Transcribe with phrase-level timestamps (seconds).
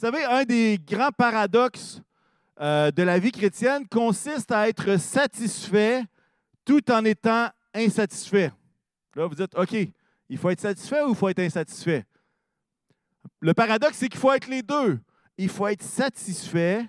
[0.00, 2.00] Vous savez, un des grands paradoxes
[2.58, 6.04] euh, de la vie chrétienne consiste à être satisfait
[6.64, 8.50] tout en étant insatisfait.
[9.14, 9.76] Là, vous dites, OK,
[10.30, 12.06] il faut être satisfait ou il faut être insatisfait?
[13.40, 14.98] Le paradoxe, c'est qu'il faut être les deux.
[15.36, 16.88] Il faut être satisfait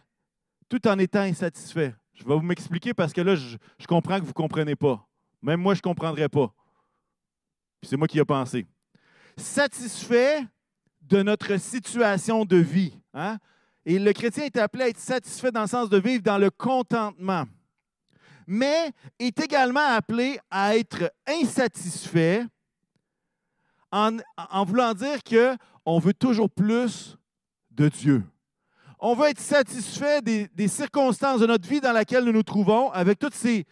[0.69, 1.93] tout en étant insatisfait.
[2.13, 3.57] Je vais vous m'expliquer parce que là, je,
[3.89, 5.05] comprends que vous ne comprenez pas.
[5.41, 6.53] Même moi, je ne comprendrais pas.
[7.83, 8.65] C'est moi qui ai pensé.
[9.35, 10.45] Satisfait
[11.11, 12.97] de notre situation de vie.
[13.13, 13.37] Hein?
[13.85, 16.49] Et le chrétien est appelé à être satisfait dans le sens de vivre dans le
[16.49, 17.43] contentement.
[18.47, 22.45] Mais est également appelé à être insatisfait
[23.91, 24.19] en,
[24.65, 27.17] voulant dire qu'on veut toujours plus
[27.71, 28.23] de Dieu.
[28.97, 32.89] On veut être satisfait des, des, circonstances de notre vie dans laquelle nous nous trouvons,
[32.91, 33.65] avec tous ces,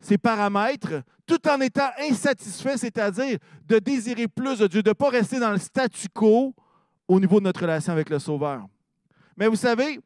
[0.00, 5.10] ces paramètres, tout en étant insatisfait, c'est-à-dire de désirer plus de Dieu, de ne pas
[5.10, 6.54] rester dans le statu quo
[7.08, 8.66] au niveau de notre relation avec le Sauveur.
[9.36, 10.00] Mais vous savez,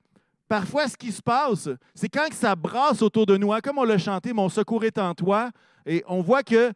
[0.48, 3.84] parfois, ce qui se passe, c'est quand ça brasse autour de nous, hein, comme on
[3.84, 5.50] l'a chanté, Mon secours est en toi,
[5.86, 6.72] et on voit que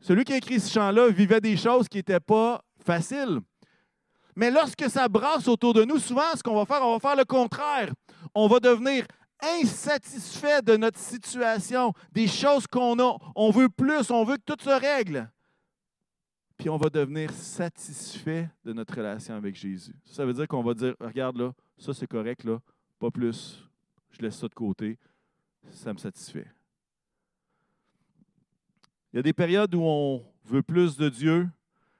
[0.00, 3.40] celui qui a écrit ce chant-là vivait des choses qui n'étaient pas faciles.
[4.36, 7.16] Mais lorsque ça brasse autour de nous, souvent, ce qu'on va faire, on va faire
[7.16, 7.92] le contraire.
[8.34, 9.06] On va devenir
[9.60, 13.16] insatisfait de notre situation, des choses qu'on a.
[13.34, 15.30] On veut plus, on veut que tout se règle.
[16.56, 19.94] Puis on va devenir satisfait de notre relation avec Jésus.
[20.04, 22.58] Ça veut dire qu'on va dire, regarde là, ça c'est correct, là,
[22.98, 23.62] pas plus.
[24.10, 24.98] Je laisse ça de côté.
[25.70, 26.46] Ça me satisfait.
[29.12, 31.48] Il y a des périodes où on veut plus de Dieu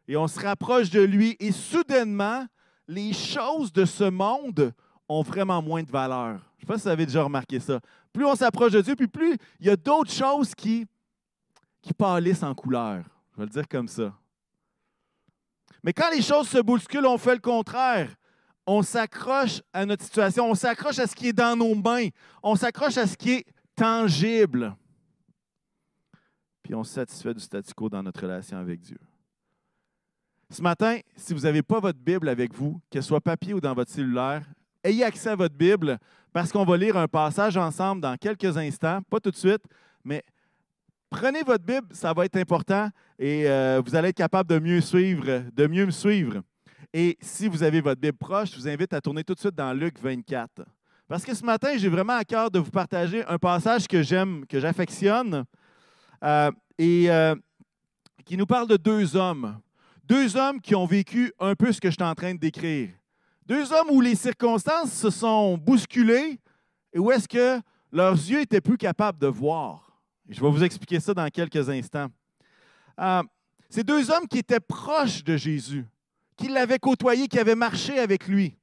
[0.06, 2.46] et on se rapproche de lui et soudainement,
[2.86, 4.72] les choses de ce monde
[5.08, 6.40] ont vraiment moins de valeur.
[6.58, 7.80] Je ne sais pas si vous avez déjà remarqué ça.
[8.12, 10.86] Plus on s'approche de Dieu, puis plus il y a d'autres choses qui,
[11.82, 13.04] qui pâlissent en couleur.
[13.32, 14.14] Je vais le dire comme ça.
[15.84, 18.16] Mais quand les choses se bousculent, on fait le contraire.
[18.66, 22.08] On s'accroche à notre situation, on s'accroche à ce qui est dans nos mains,
[22.42, 24.74] on s'accroche à ce qui est tangible.
[26.62, 28.98] Puis on se satisfait du statu quo dans notre relation avec Dieu.
[30.48, 33.74] Ce matin, si vous n'avez pas votre Bible avec vous, qu'elle soit papier ou dans
[33.74, 34.46] votre cellulaire,
[34.82, 35.98] ayez accès à votre Bible
[36.32, 39.62] parce qu'on va lire un passage ensemble dans quelques instants, pas tout de suite,
[40.02, 40.24] mais
[41.14, 44.80] prenez votre Bible, ça va être important et euh, vous allez être capable de mieux
[44.80, 46.42] suivre, de mieux me suivre.
[46.92, 49.54] Et si vous avez votre Bible proche, je vous invite à tourner tout de suite
[49.54, 50.64] dans Luc 24.
[51.06, 54.44] Parce que ce matin, j'ai vraiment à cœur de vous partager un passage que j'aime,
[54.46, 55.44] que j'affectionne,
[56.24, 57.36] euh, et euh,
[58.24, 59.60] qui nous parle de deux hommes.
[60.04, 62.90] Deux hommes qui ont vécu un peu ce que je suis en train de décrire.
[63.46, 66.40] Deux hommes où les circonstances se sont bousculées
[66.92, 67.60] et où est-ce que
[67.92, 69.83] leurs yeux étaient plus capables de voir.
[70.28, 72.08] Je vais vous expliquer ça dans quelques instants.
[72.98, 73.22] Euh,
[73.68, 75.84] ces deux hommes qui étaient proches de Jésus,
[76.36, 78.56] qui l'avaient côtoyé, qui avaient marché avec lui.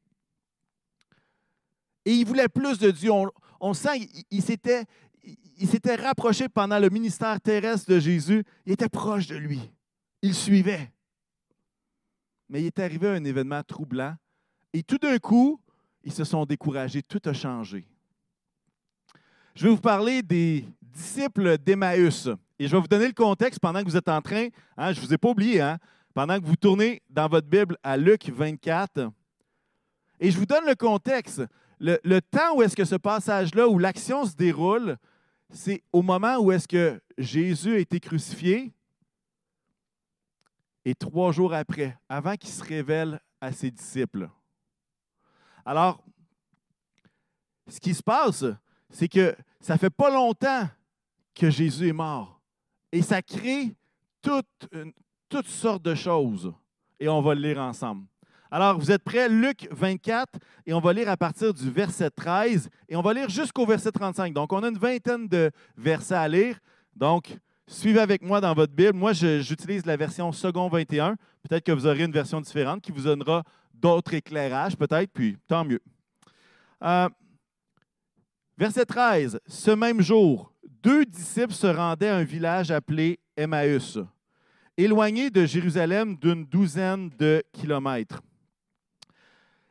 [2.06, 3.12] Et ils voulaient plus de Dieu.
[3.60, 8.44] On, sent qu'ils s'étaient rapprochés pendant le ministère terrestre de Jésus.
[8.66, 9.60] Il était proche de lui.
[10.22, 10.92] Il suivait.
[12.50, 14.16] Mais il est arrivé un événement troublant
[14.74, 15.62] et tout d'un coup,
[16.04, 17.88] ils se sont découragés, tout a changé.
[19.54, 22.30] Je vais vous parler des disciples d'Emmaüs.
[22.58, 24.48] Et je vais vous donner le contexte pendant que vous êtes en train,
[24.78, 25.78] hein, je ne vous ai pas oublié, hein,
[26.14, 29.12] pendant que vous tournez dans votre Bible à Luc 24.
[30.20, 31.42] Et je vous donne le contexte.
[31.80, 34.98] Le, le temps où est-ce que ce passage-là, où l'action se déroule,
[35.50, 38.72] c'est au moment où est-ce que Jésus a été crucifié
[40.86, 44.30] et trois jours après, avant qu'il se révèle à ses disciples.
[45.66, 46.04] Alors,
[47.68, 48.46] ce qui se passe,
[48.92, 50.68] c'est que ça fait pas longtemps
[51.34, 52.42] que Jésus est mort.
[52.92, 53.74] Et ça crée
[54.22, 56.54] toutes, sortes de choses.
[57.00, 58.06] Et on va le lire ensemble.
[58.54, 59.30] Alors, vous êtes prêts?
[59.30, 63.30] Luc 24, et on va lire à partir du verset 13, et on va lire
[63.30, 64.34] jusqu'au verset 35.
[64.34, 66.60] Donc, on a une vingtaine de versets à lire.
[66.94, 67.34] Donc,
[67.66, 68.94] suivez avec moi dans votre Bible.
[68.94, 71.16] Moi, j'utilise la version second 21.
[71.48, 75.64] Peut-être que vous aurez une version différente qui vous donnera d'autres éclairages peut-être, puis tant
[75.64, 75.82] mieux.
[76.84, 77.08] Euh,
[78.62, 79.40] verset 13.
[79.48, 80.54] Ce même jour,
[80.84, 83.98] deux disciples se rendaient à un village appelé Emmaüs,
[84.78, 88.22] éloigné de Jérusalem d'une douzaine de kilomètres.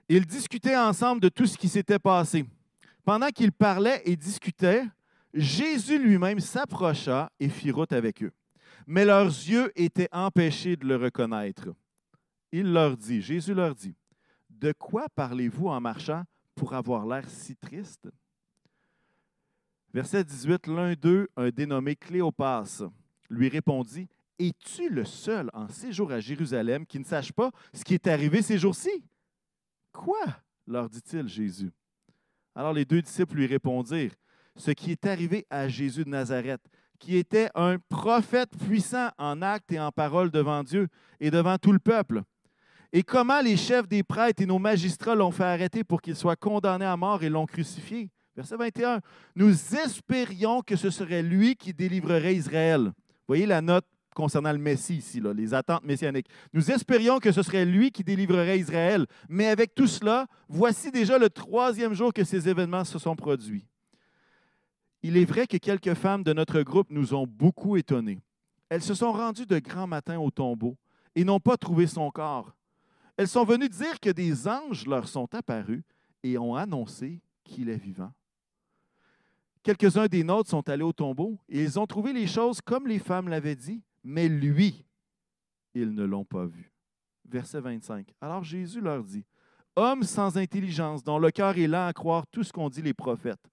[0.09, 2.45] Ils discutaient ensemble de tout ce qui s'était passé.
[3.05, 4.83] Pendant qu'ils parlaient et discutaient,
[5.33, 8.33] Jésus lui-même s'approcha et fit route avec eux.
[8.89, 11.69] Mais leurs yeux étaient empêchés de le reconnaître.
[12.51, 13.95] Il leur dit, Jésus leur dit,
[14.49, 16.25] de quoi parlez-vous en marchant
[16.57, 18.09] pour avoir l'air si triste?
[19.93, 22.83] Verset 18, l'un d'eux, un dénommé Cléopas,
[23.29, 24.09] lui répondit,
[24.39, 28.41] Es-tu le seul en séjour à Jérusalem qui ne sache pas ce qui est arrivé
[28.41, 29.05] ces jours-ci?
[29.93, 30.25] Quoi?
[30.71, 31.73] leur dit-il Jésus.
[32.55, 34.15] Alors les deux disciples lui répondirent,
[34.57, 36.61] ce qui est arrivé à Jésus de Nazareth,
[36.99, 40.89] qui était un prophète puissant en actes et en paroles devant Dieu
[41.19, 42.23] et devant tout le peuple.
[42.93, 46.37] Et comment les chefs des prêtres et nos magistrats l'ont fait arrêter pour qu'il soit
[46.37, 48.11] condamné à mort et l'ont crucifié?
[48.41, 49.01] Verset 21.
[49.37, 52.91] Nous espérions que ce serait lui qui délivrerait Israël.
[53.29, 53.85] Voyez la note
[54.15, 56.29] concernant le Messie ici, les attentes messianiques.
[56.55, 59.07] Nous espérions que ce serait lui qui délivrerait Israël.
[59.29, 63.67] Mais avec tout cela, voici déjà le troisième jour que ces événements se sont produits.
[65.03, 68.23] Il est vrai que quelques femmes de notre groupe nous ont beaucoup étonnés.
[68.71, 70.79] Elles se sont rendues de grand matin au tombeau
[71.15, 72.57] et n'ont pas trouvé son corps.
[73.19, 75.83] Elles sont venues dire que des anges leur sont apparus
[76.23, 78.13] et ont annoncé qu'il est vivant.
[79.63, 82.99] Quelques-uns des nôtres sont allés au tombeau et ils ont trouvé les choses comme les
[82.99, 84.87] femmes l'avaient dit, mais lui,
[85.75, 86.73] ils ne l'ont pas vu.
[87.29, 88.13] Verset 25.
[88.21, 89.25] Alors Jésus leur dit,
[89.77, 92.95] Hommes sans intelligence, dont le cœur est lent à croire tout ce qu'ont dit les
[92.95, 93.51] prophètes,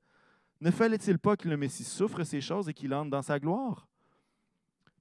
[0.59, 3.87] ne fallait-il pas que le Messie souffre ces choses et qu'il entre dans sa gloire?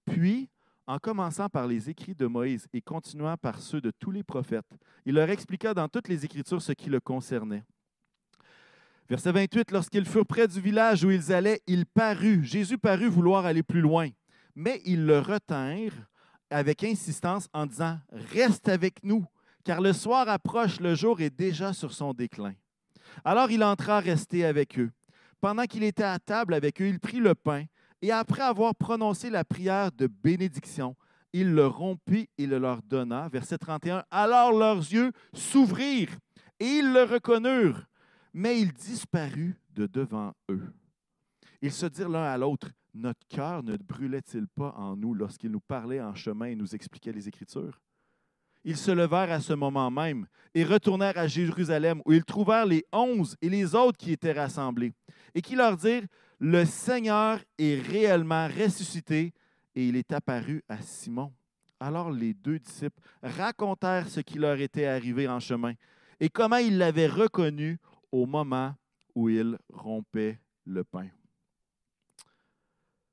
[0.04, 0.50] Puis,
[0.86, 4.76] en commençant par les écrits de Moïse et continuant par ceux de tous les prophètes,
[5.04, 7.64] il leur expliqua dans toutes les Écritures ce qui le concernait.
[9.08, 13.46] Verset 28, lorsqu'ils furent près du village où ils allaient, il parut, Jésus parut vouloir
[13.46, 14.08] aller plus loin,
[14.56, 16.06] mais ils le retinrent
[16.50, 17.98] avec insistance en disant,
[18.32, 19.24] Reste avec nous,
[19.64, 22.54] car le soir approche, le jour est déjà sur son déclin.
[23.24, 24.90] Alors il entra rester avec eux.
[25.40, 27.64] Pendant qu'il était à table avec eux, il prit le pain
[28.02, 30.96] et après avoir prononcé la prière de bénédiction,
[31.32, 33.28] il le rompit et le leur donna.
[33.28, 34.04] Verset 31.
[34.10, 36.16] Alors leurs yeux s'ouvrirent
[36.58, 37.84] et ils le reconnurent,
[38.36, 40.70] mais il disparut de devant eux.
[41.62, 45.60] Ils se dirent l'un à l'autre, Notre cœur ne brûlait-il pas en nous lorsqu'il nous
[45.60, 47.80] parlait en chemin et nous expliquait les Écritures?
[48.62, 52.84] Ils se levèrent à ce moment même et retournèrent à Jérusalem, où ils trouvèrent les
[52.92, 54.92] onze et les autres qui étaient rassemblés,
[55.34, 56.06] et qui leur dirent,
[56.38, 59.32] Le Seigneur est réellement ressuscité,
[59.74, 61.32] et il est apparu à Simon.
[61.80, 65.72] Alors les deux disciples racontèrent ce qui leur était arrivé en chemin,
[66.20, 67.78] et comment ils l'avaient reconnu
[68.12, 68.74] au moment
[69.14, 71.08] où ils rompaient le pain.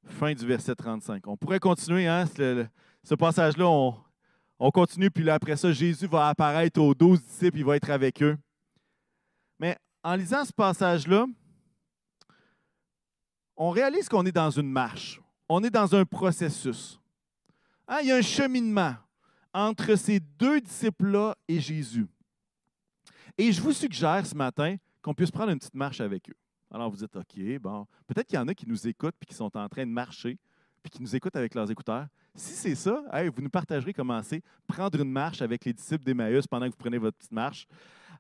[0.05, 1.25] Fin du verset 35.
[1.27, 2.25] On pourrait continuer, hein?
[2.25, 3.95] Ce, passage-là, on,
[4.59, 7.89] on continue, puis là, après ça, Jésus va apparaître aux douze disciples, il va être
[7.89, 8.37] avec eux.
[9.59, 11.25] Mais en lisant ce passage-là,
[13.55, 16.99] on réalise qu'on est dans une marche, on est dans un processus.
[17.87, 18.95] Hein, il y a un cheminement
[19.53, 22.07] entre ces deux disciples-là et Jésus.
[23.38, 26.35] Et je vous suggère ce matin qu'on puisse prendre une petite marche avec eux.
[26.71, 29.35] Alors vous dites, OK, bon, peut-être qu'il y en a qui nous écoutent puis qui
[29.35, 30.38] sont en train de marcher,
[30.81, 32.07] puis qui nous écoutent avec leurs écouteurs.
[32.35, 33.03] Si c'est ça,
[33.35, 36.77] vous nous partagerez comment c'est prendre une marche avec les disciples d'Emmaüs pendant que vous
[36.77, 37.68] prenez votre petite marche.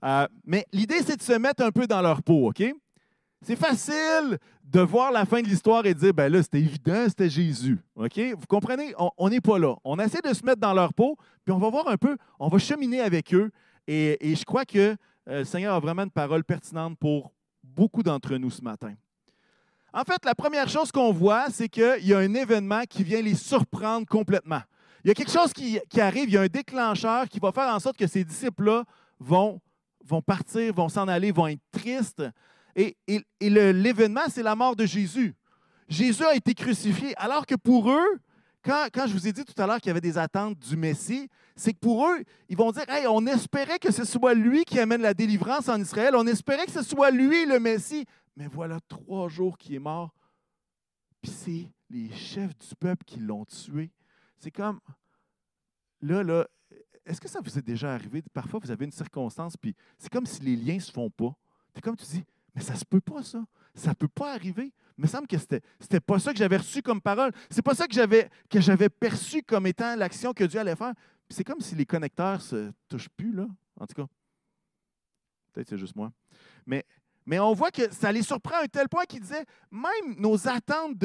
[0.03, 2.63] Euh, mais l'idée, c'est de se mettre un peu dans leur peau, OK?
[3.41, 7.05] C'est facile de voir la fin de l'histoire et de dire, ben là, c'était évident,
[7.07, 7.79] c'était Jésus.
[7.95, 8.19] OK?
[8.37, 8.93] Vous comprenez?
[9.17, 9.75] On n'est pas là.
[9.83, 12.47] On essaie de se mettre dans leur peau, puis on va voir un peu, on
[12.47, 13.51] va cheminer avec eux.
[13.87, 14.95] Et, je crois que
[15.27, 17.31] euh, le Seigneur a vraiment une parole pertinente pour
[17.63, 18.93] beaucoup d'entre nous ce matin.
[19.93, 23.21] En fait, la première chose qu'on voit, c'est qu'il y a un événement qui vient
[23.21, 24.61] les surprendre complètement.
[25.03, 27.73] Il y a quelque chose qui, arrive, il y a un déclencheur qui va faire
[27.73, 28.85] en sorte que ces disciples-là
[29.19, 29.59] vont,
[30.03, 32.23] vont partir, vont s'en aller, vont être tristes.
[32.75, 32.95] Et,
[33.39, 35.35] l'événement, c'est la mort de Jésus.
[35.89, 38.19] Jésus a été crucifié, alors que pour eux,
[38.63, 40.77] quand, quand, je vous ai dit tout à l'heure qu'il y avait des attentes du
[40.77, 44.65] Messie, c'est que pour eux, ils vont dire Hey, on espérait que ce soit lui
[44.65, 48.05] qui amène la délivrance en Israël, on espérait que ce soit lui le Messie
[48.35, 50.13] mais voilà trois jours qu'il est mort.
[51.21, 53.91] Puis c'est les chefs du peuple qui l'ont tué.
[54.39, 54.79] C'est comme,
[56.01, 56.47] là, là,
[57.05, 58.21] est-ce que ça vous est déjà arrivé?
[58.33, 61.35] Parfois, vous avez une circonstance, puis c'est comme si les liens ne se font pas.
[61.73, 62.23] C'est comme tu dis,
[62.55, 63.43] mais ça se peut pas, ça.
[63.75, 64.71] Ça peut pas arriver.
[64.97, 67.31] Il me semble que c'était, c'était pas ça que j'avais reçu comme parole.
[67.49, 70.93] C'est pas ça que j'avais perçu comme étant l'action que Dieu allait faire.
[71.33, 73.47] C'est comme si les connecteurs se touchent plus, là.
[73.79, 74.07] En tout cas,
[75.51, 76.11] peut-être c'est juste moi.
[76.65, 76.85] Mais
[77.25, 80.47] mais on voit que ça les surprend à un tel point qu'ils disaient, même nos
[80.47, 80.97] attentes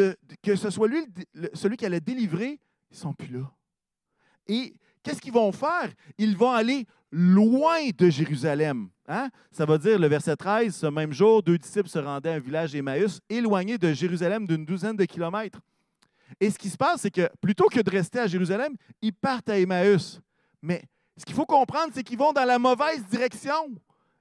[0.43, 1.07] que ce soit lui,
[1.55, 3.51] celui qui allait délivrer, ils ne sont plus là.
[4.47, 5.93] Et qu'est-ce qu'ils vont faire?
[6.19, 8.89] Ils vont aller loin de Jérusalem.
[9.07, 9.31] Hein?
[9.51, 12.41] Ça va dire, le verset 13, ce même jour, deux disciples se rendaient à un
[12.41, 15.61] village d'Emmaüs, éloigné de Jérusalem d'une douzaine de kilomètres.
[16.41, 19.49] Et ce qui se passe, c'est que plutôt que de rester à Jérusalem, ils partent
[19.49, 20.21] à Emmaüs.
[20.63, 20.83] Mais
[21.17, 23.75] ce qu'il faut comprendre, c'est qu'ils vont dans la mauvaise direction.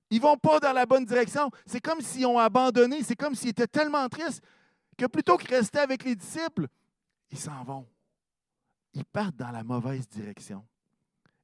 [0.10, 1.52] Ils ne vont pas dans la bonne direction.
[1.66, 4.42] C'est comme s'ils ont abandonné, c'est comme s'ils étaient tellement tristes
[4.98, 6.68] que plutôt que rester avec les disciples,
[7.30, 7.86] ils s'en vont.
[8.94, 10.66] Ils partent dans la mauvaise direction.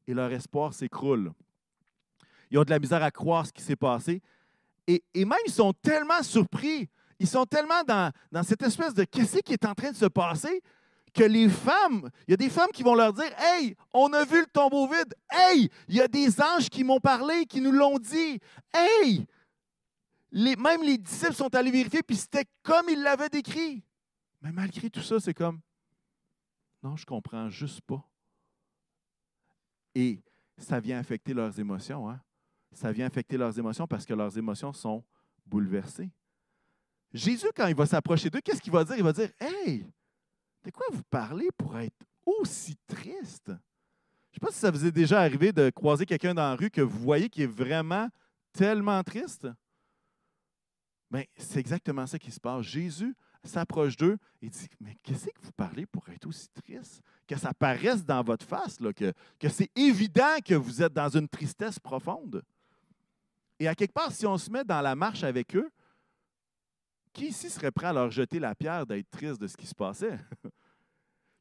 [0.07, 1.31] Et leur espoir s'écroule.
[2.49, 4.21] ils ont de la misère à croire ce qui s'est passé.
[4.87, 6.89] Et, et, même, ils sont tellement surpris,
[7.19, 10.61] ils sont tellement dans, cette espèce de qu'est-ce qui est en train de se passer
[11.13, 14.25] que les femmes, il y a des femmes qui vont leur dire Hey, on a
[14.25, 15.13] vu le tombeau vide.
[15.29, 18.39] Hey, il y a des anges qui m'ont parlé, qui nous l'ont dit.
[18.73, 19.25] Hey,
[20.31, 23.83] même les disciples sont allés vérifier, puis c'était comme ils l'avaient décrit.
[24.41, 25.59] Mais malgré tout ça, c'est comme
[26.81, 28.03] Non, je comprends juste pas.
[29.95, 30.19] Et
[30.57, 32.09] ça vient affecter leurs émotions.
[32.09, 32.19] Hein?
[32.71, 35.03] Ça vient affecter leurs émotions parce que leurs émotions sont
[35.45, 36.09] bouleversées.
[37.13, 38.95] Jésus, quand il va s'approcher d'eux, qu'est-ce qu'il va dire?
[38.97, 39.85] Il va dire Hey,
[40.63, 43.47] de quoi vous parlez pour être aussi triste?
[43.47, 46.55] Je ne sais pas si ça vous est déjà arrivé de croiser quelqu'un dans la
[46.55, 48.09] rue que vous voyez qui est vraiment
[48.51, 49.47] tellement triste.
[51.11, 52.63] Bien, c'est exactement ça qui se passe.
[52.65, 57.03] Jésus s'approche d'eux et dit Mais qu'est-ce que vous parlez pour être aussi triste?
[57.27, 61.09] Que ça paraisse dans votre face, là, que, que c'est évident que vous êtes dans
[61.09, 62.41] une tristesse profonde.
[63.59, 65.69] Et à quelque part, si on se met dans la marche avec eux,
[67.13, 69.75] qui ici serait prêt à leur jeter la pierre d'être triste de ce qui se
[69.75, 70.17] passait?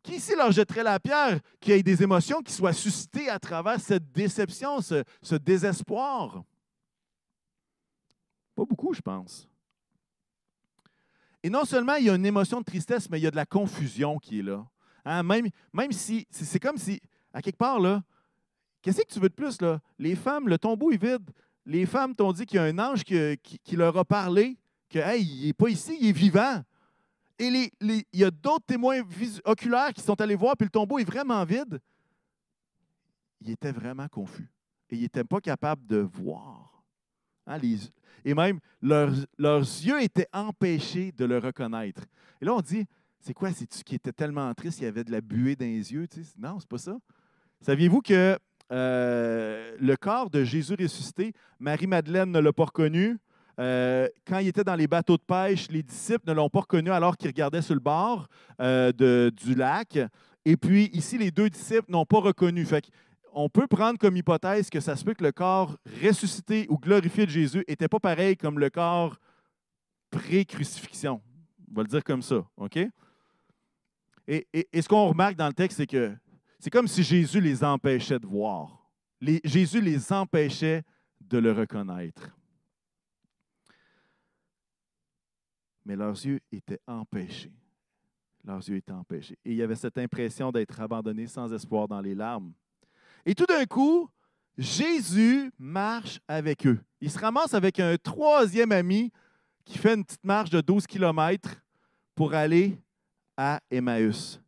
[0.02, 3.38] Qui ici leur jetterait la pierre qu'il y ait des émotions qui soient suscitées à
[3.38, 6.43] travers cette déception, ce, désespoir?
[8.57, 9.49] Pas beaucoup, je pense.
[11.41, 13.37] Et non seulement il y a une émotion de tristesse, mais il y a de
[13.37, 14.67] la confusion qui est là.
[15.05, 17.00] Hein, même, si, c'est comme si,
[17.33, 18.02] à quelque part, là,
[18.83, 19.59] qu'est-ce que tu veux de plus?
[20.00, 21.31] Les femmes, le tombeau est vide.
[21.64, 24.59] Les femmes t'ont dit qu'il y a un ange qui leur a parlé
[24.93, 26.63] que, hey, il n'est pas ici, il est vivant.
[27.39, 29.01] Et il y a d'autres témoins
[29.45, 31.81] oculaires qui sont allés voir, puis le tombeau est vraiment vide.
[33.41, 34.49] Il était vraiment confus.
[34.91, 36.85] Et il n'était pas capable de voir.
[37.47, 37.59] Hein,
[38.25, 42.03] et même, leurs, leurs, yeux étaient empêchés de le reconnaître.
[42.41, 42.87] Et là, on dit,
[43.19, 43.53] c'est quoi?
[43.53, 46.07] C'est-tu qui était tellement triste, il y avait de la buée dans les yeux?
[46.07, 46.35] Tu sais?
[46.39, 46.97] Non, c'est pas ça.
[47.61, 48.39] Saviez-vous que
[48.71, 53.19] euh, le corps de Jésus ressuscité, Marie-Madeleine ne l'a pas reconnu,
[53.59, 56.90] euh, quand il était dans les bateaux de pêche, les disciples ne l'ont pas reconnu
[56.90, 58.28] alors qu'ils regardaient sur le bord
[58.61, 59.99] euh, du lac.
[60.44, 62.66] Et puis ici, les deux disciples n'ont pas reconnu.
[63.35, 67.26] On peut prendre comme hypothèse que ça se peut que le corps ressuscité ou glorifié
[67.26, 69.16] de Jésus n'était pas pareil comme le corps
[70.11, 71.21] pré-crucifixion.
[71.71, 72.78] On va le dire comme ça, OK?
[74.28, 76.14] Et, ce qu'on remarque dans le texte, c'est que
[76.59, 78.88] c'est comme si Jésus les empêchait de voir.
[79.44, 80.82] Jésus les empêchait
[81.21, 82.30] de le reconnaître.
[85.85, 87.53] Mais leurs yeux étaient empêchés.
[88.45, 89.39] Leurs yeux étaient empêchés.
[89.45, 92.53] Et il y avait cette impression d'être abandonnés sans espoir dans les larmes.
[93.25, 94.09] Et tout d'un coup,
[94.59, 96.81] Jésus marche avec eux.
[97.01, 99.12] Il se ramasse avec un troisième ami
[99.65, 101.62] qui fait une petite marche de 12 km
[102.15, 102.79] pour aller
[103.37, 104.41] à Emmaüs.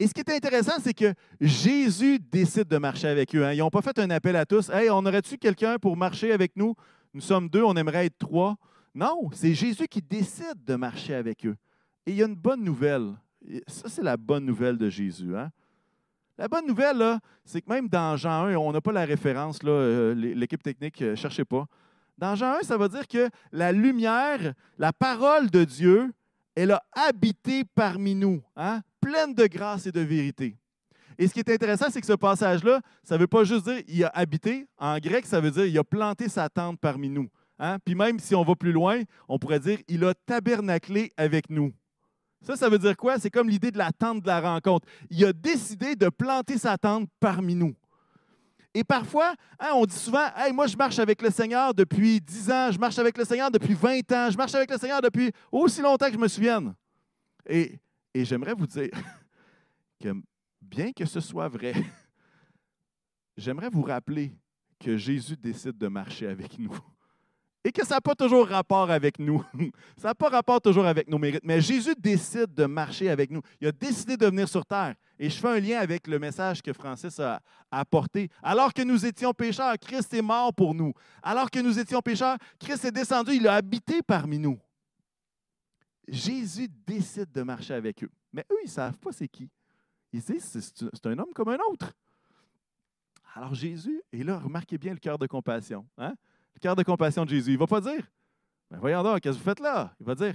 [0.00, 3.44] Et ce qui est intéressant, c'est que Jésus décide de marcher avec eux.
[3.44, 3.52] Hein.
[3.52, 4.68] Ils n'ont pas fait un appel à tous.
[4.70, 6.74] Hey, on aurait-tu quelqu'un pour marcher avec nous?
[7.12, 8.56] Nous sommes deux, on aimerait être trois.
[8.94, 11.56] Non, c'est Jésus qui décide de marcher avec eux.
[12.06, 13.14] Et il y a une bonne nouvelle.
[13.66, 15.36] Ça, c'est la bonne nouvelle de Jésus.
[15.36, 15.50] Hein?
[16.36, 20.14] La bonne nouvelle, c'est que même dans Jean 1, on n'a pas la référence, euh,
[20.14, 21.66] l'équipe technique, ne euh, cherchez pas.
[22.16, 26.12] Dans Jean 1, ça veut dire que la lumière, la parole de Dieu,
[26.54, 28.82] elle a habité parmi nous, hein?
[29.00, 30.56] pleine de grâce et de vérité.
[31.18, 33.82] Et ce qui est intéressant, c'est que ce passage-là, ça ne veut pas juste dire
[33.88, 34.66] il a habité.
[34.78, 37.28] En grec, ça veut dire il a planté sa tente parmi nous.
[37.58, 37.78] Hein?
[37.84, 41.72] Puis même si on va plus loin, on pourrait dire il a tabernaclé avec nous.
[42.42, 43.18] Ça, ça veut dire quoi?
[43.18, 44.86] C'est comme l'idée de la tente de la rencontre.
[45.10, 47.74] Il a décidé de planter sa tente parmi nous.
[48.74, 52.50] Et parfois, hein, on dit souvent hey, Moi, je marche avec le Seigneur depuis 10
[52.50, 55.32] ans, je marche avec le Seigneur depuis 20 ans, je marche avec le Seigneur depuis
[55.50, 56.74] aussi longtemps que je me souvienne.
[57.48, 57.80] Et,
[58.14, 58.90] et j'aimerais vous dire
[60.00, 60.14] que,
[60.60, 61.72] bien que ce soit vrai,
[63.36, 64.32] j'aimerais vous rappeler
[64.78, 66.78] que Jésus décide de marcher avec nous
[67.64, 69.44] et que ça n'a pas toujours rapport avec nous.
[69.96, 71.44] ça n'a pas rapport toujours avec nos mérites.
[71.44, 73.40] Mais Jésus décide de marcher avec nous.
[73.60, 74.94] Il a décidé de venir sur terre.
[75.18, 78.30] Et je fais un lien avec le message que Francis a apporté.
[78.42, 80.92] Alors que nous étions pécheurs, Christ est mort pour nous.
[81.22, 84.58] Alors que nous étions pécheurs, Christ est descendu, il a habité parmi nous.
[86.06, 88.10] Jésus décide de marcher avec eux.
[88.32, 89.50] Mais eux, ils ne savent pas c'est qui.
[90.12, 91.92] Ils disent, c'est un homme comme un autre.
[93.34, 95.86] Alors Jésus, et là, remarquez bien le cœur de compassion.
[95.98, 96.14] Hein?
[96.58, 97.52] Cœur de compassion de Jésus.
[97.52, 98.06] Il ne va pas dire,
[98.70, 99.94] ben voyons donc, qu'est-ce que vous faites là?
[100.00, 100.34] Il va dire,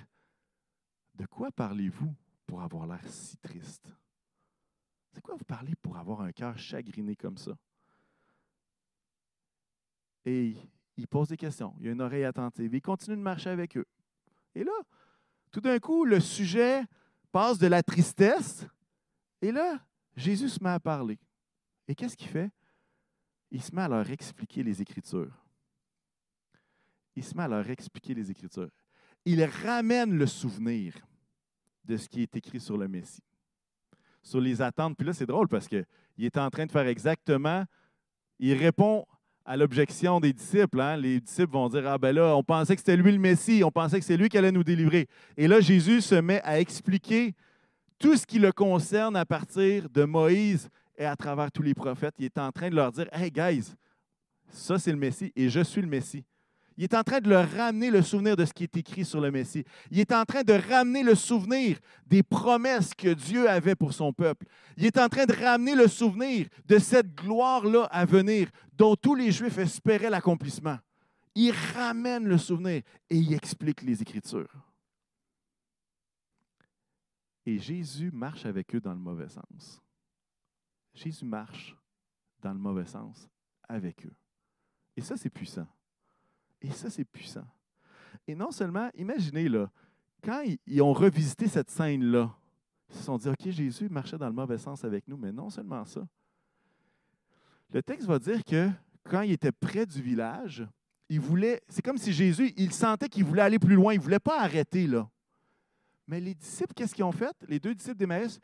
[1.15, 2.13] de quoi parlez-vous
[2.46, 3.88] pour avoir l'air si triste?
[5.12, 7.56] C'est quoi vous parlez pour avoir un cœur chagriné comme ça?
[10.25, 10.56] Et
[10.98, 11.75] il pose des questions.
[11.80, 12.74] Il a une oreille attentive.
[12.74, 13.86] Il continue de marcher avec eux.
[14.56, 14.72] Et là,
[15.51, 16.84] tout d'un coup, le sujet
[17.32, 18.65] passe de la tristesse.
[19.42, 19.80] Et là,
[20.15, 21.20] Jésus se met à parler.
[21.88, 22.51] Et qu'est-ce qu'il fait?
[23.51, 25.43] Il se met à leur expliquer les Écritures.
[27.15, 28.70] Il se met à leur expliquer les Écritures.
[29.25, 30.93] Il ramène le souvenir
[31.86, 33.24] de ce qui est écrit sur le Messie,
[34.22, 34.98] sur les attentes.
[34.98, 35.86] Puis là, c'est drôle parce qu'il
[36.20, 37.65] est en train de faire exactement,
[38.39, 39.05] il répond
[39.46, 40.79] à l'objection des disciples.
[40.79, 40.98] Hein.
[40.98, 43.72] Les disciples vont dire Ah ben là, on pensait que c'était lui le Messie, on
[43.72, 45.08] pensait que c'est lui qui allait nous délivrer.
[45.38, 47.36] Et là, Jésus se met à expliquer
[48.00, 52.15] tout ce qui le concerne à partir de Moïse et à travers tous les prophètes.
[52.20, 53.74] Il est en train de leur dire Hey guys,
[54.50, 56.24] ça c'est le Messie et je suis le Messie.
[56.77, 59.22] Il est en train de leur ramener le souvenir de ce qui est écrit sur
[59.22, 59.63] le Messie.
[59.92, 64.12] Il est en train de ramener le souvenir des promesses que Dieu avait pour son
[64.12, 64.48] peuple.
[64.77, 69.15] Il est en train de ramener le souvenir de cette gloire-là à venir dont tous
[69.15, 70.80] les Juifs espéraient l'accomplissement.
[71.36, 74.53] Il ramène le souvenir et il explique les Écritures.
[77.46, 79.82] Et Jésus marche avec eux dans le mauvais sens.
[80.94, 81.75] Jésus marche
[82.42, 83.27] dans le mauvais sens
[83.68, 84.15] avec eux.
[84.96, 85.68] Et ça, c'est puissant.
[86.63, 87.46] Et ça, c'est puissant.
[88.25, 89.70] Et non seulement, imaginez, là,
[90.24, 92.34] quand ils, ont revisité cette scène-là,
[92.89, 95.50] ils se sont dit, OK, Jésus marchait dans le mauvais sens avec nous, mais non
[95.50, 96.08] seulement ça.
[97.72, 98.70] Le texte va dire que
[99.03, 100.65] quand il était près du village,
[101.10, 104.03] il voulait, c'est comme si Jésus, il sentait qu'il voulait aller plus loin, il ne
[104.03, 105.10] voulait pas arrêter là.
[106.08, 107.36] Mais les disciples, qu'est-ce qu'ils ont fait?
[107.48, 108.39] Les deux disciples d'Emmaüs,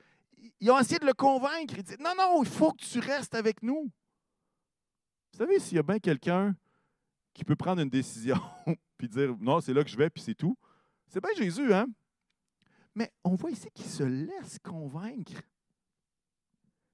[0.59, 1.75] ils ont essayé de le convaincre.
[1.77, 3.89] Ils disent, non, non, il faut que tu restes avec nous.
[5.31, 6.55] Vous savez, s'il y a bien quelqu'un
[7.39, 8.36] qui peut prendre une décision
[8.98, 10.58] puis dire non, c'est là que je vais, puis c'est tout.
[11.08, 11.88] C'est bien Jésus, hein?
[12.93, 15.41] Mais on voit ici qu'il se laisse convaincre.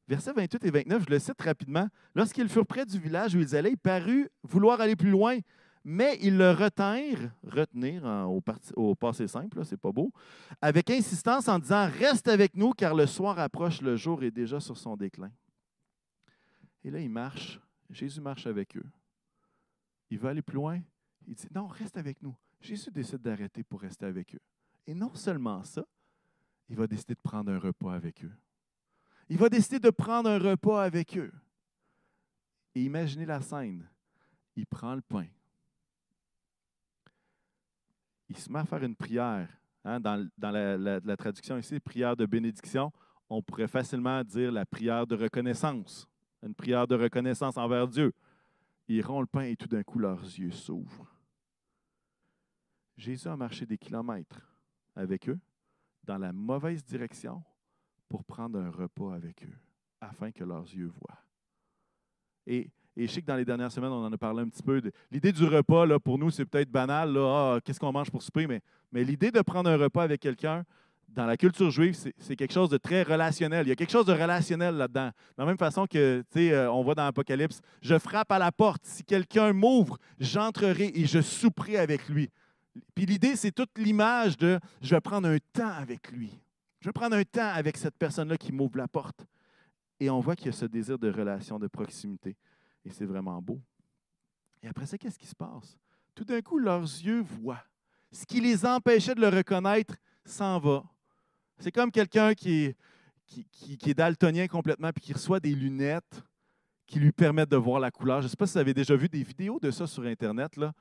[0.07, 1.87] Versets 28 et 29, je le cite rapidement.
[2.13, 5.39] Lorsqu'ils furent près du village où ils allaient, il parut vouloir aller plus loin,
[5.83, 8.39] mais ils le retinrent, retenir au,
[8.75, 10.11] au, passé simple, c'est pas beau,
[10.61, 14.59] avec insistance en disant Reste avec nous, car le soir approche, le jour est déjà
[14.59, 15.31] sur son déclin.
[16.83, 17.59] Et là, il marche.
[17.89, 18.85] Jésus marche avec eux
[20.09, 20.79] il veut aller plus loin.
[21.27, 22.35] Il dit, non, reste avec nous.
[22.61, 24.41] Jésus décide d'arrêter pour rester avec eux.
[24.87, 25.85] Et non seulement ça,
[26.69, 28.31] il va décider de prendre un repas avec eux.
[29.29, 31.33] Il va décider de prendre un repas avec eux.
[32.75, 33.87] Et imaginez la scène.
[34.55, 35.25] Il prend le pain.
[38.29, 39.49] Il se met à faire une prière.
[39.83, 42.91] Hein, dans, la, la traduction ici, prière de bénédiction,
[43.29, 46.07] on pourrait facilement dire la prière de reconnaissance.
[46.43, 48.13] Une prière de reconnaissance envers Dieu.
[48.87, 51.11] Ils le pain et tout d'un coup, leurs yeux s'ouvrent.
[52.97, 54.41] Jésus a marché des kilomètres
[54.95, 55.39] avec eux
[56.03, 57.43] dans la mauvaise direction
[58.07, 59.57] pour prendre un repas avec eux,
[59.99, 61.19] afin que leurs yeux voient.
[62.45, 64.61] Et, et je sais que dans les dernières semaines, on en a parlé un petit
[64.61, 64.81] peu.
[65.09, 67.17] L'idée du repas, là, pour nous, c'est peut-être banal.
[67.17, 68.45] Ah, qu'est-ce qu'on mange pour souper?
[68.45, 70.63] Mais, mais l'idée de prendre un repas avec quelqu'un,
[71.15, 73.65] dans la culture juive, c'est quelque chose de très relationnel.
[73.65, 75.07] Il y a quelque chose de relationnel là-dedans.
[75.07, 78.37] De la même façon que, tu sais, euh, on voit dans l'Apocalypse, je frappe à
[78.37, 78.81] la porte.
[78.83, 82.29] Si quelqu'un m'ouvre, j'entrerai et je souperai avec lui.
[82.93, 86.37] Puis l'idée, c'est toute l'image de je vais prendre un temps avec lui.
[86.81, 89.25] Je vais prendre un temps avec cette personne-là qui m'ouvre la porte.
[90.01, 92.35] Et on voit qu'il y a ce désir de relation, de proximité.
[92.83, 93.61] Et c'est vraiment beau.
[94.61, 95.77] Et après ça, qu'est-ce qui se passe?
[96.13, 97.63] Tout d'un coup, leurs yeux voient.
[98.11, 100.83] Ce qui les empêchait de le reconnaître s'en va.
[101.59, 102.75] C'est comme quelqu'un qui
[103.35, 106.23] est, daltonien complètement puis qui reçoit des lunettes
[106.85, 108.21] qui lui permettent de voir la couleur.
[108.21, 110.55] Je ne sais pas si vous avez déjà vu des vidéos de ça sur Internet.
[110.57, 110.73] Là.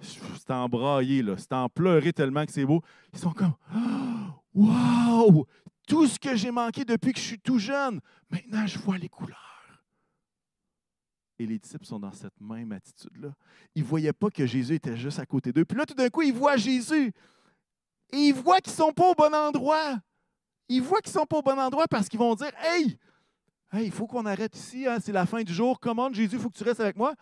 [0.00, 1.36] C'est embraillé, là.
[1.38, 2.82] c'est en pleurer tellement que c'est beau.
[3.12, 3.54] Ils sont comme
[4.54, 5.46] Waouh!
[5.86, 9.08] Tout ce que j'ai manqué depuis que je suis tout jeune, maintenant je vois les
[9.08, 9.46] couleurs.
[11.38, 13.32] Et les disciples sont dans cette même attitude-là.
[13.74, 15.64] Ils ne voyaient pas que Jésus était juste à côté d'eux.
[15.64, 17.12] Puis là, tout d'un coup, ils voient Jésus.
[18.12, 20.00] Et ils voient qu'ils ne sont pas au bon endroit
[20.68, 22.98] ils voient qu'ils ne sont pas au bon endroit parce qu'ils vont dire Hey,
[23.74, 26.50] il faut qu'on arrête ici, hein, c'est la fin du jour, commande Jésus, il faut
[26.50, 27.14] que tu restes avec moi.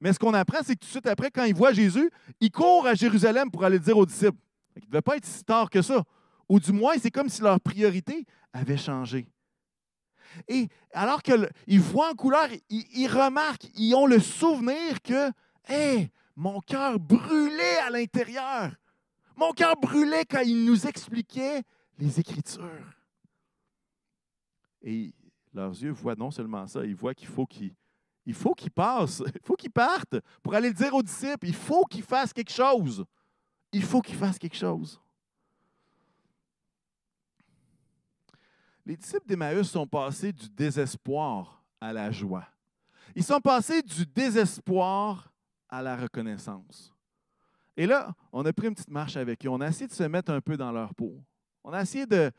[0.00, 2.50] Mais ce qu'on apprend, c'est que tout de suite après, quand ils voient Jésus, ils
[2.50, 4.38] courent à Jérusalem pour aller le dire aux disciples.
[4.76, 6.04] Il ne devait pas être si tard que ça.
[6.48, 9.26] Ou du moins, c'est comme si leur priorité avait changé.
[10.46, 15.30] Et alors qu'ils voient en couleur, ils, remarquent, ils ont le souvenir que,
[15.68, 18.70] hé, mon cœur brûlait à l'intérieur.
[19.36, 21.62] Mon cœur brûlait quand il nous expliquait
[21.98, 22.94] les Écritures.
[24.82, 25.12] Et
[25.52, 27.74] leurs yeux voient non seulement ça, ils voient qu'il faut qu'ils
[28.28, 31.46] il faut qu'ils passent, il faut qu'ils partent pour aller le dire aux disciples.
[31.46, 33.04] Il faut qu'ils fassent quelque chose.
[33.72, 35.00] Il faut qu'ils fassent quelque chose.
[38.84, 42.46] Les disciples d'Emmaüs sont passés du désespoir à la joie.
[43.14, 45.32] Ils sont passés du désespoir
[45.68, 46.94] à la reconnaissance.
[47.78, 49.48] Et là, on a pris une petite marche avec eux.
[49.48, 51.22] On a essayé de se mettre un peu dans leur peau.
[51.64, 52.30] On a essayé de,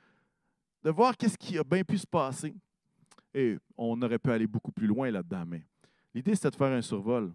[0.86, 2.56] voir qu'est-ce qui a bien pu se passer.
[3.34, 5.64] Et on aurait pu aller beaucoup plus loin là-dedans, mais
[6.14, 7.34] l'idée, c'était de faire un survol.